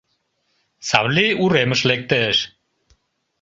Савлий 0.89 1.37
уремыш 1.43 1.81
лектеш. 1.89 2.37